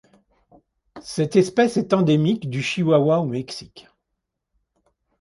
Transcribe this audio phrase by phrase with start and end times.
[1.03, 3.87] Cette espèce est endémique du Chihuahua au Mexique.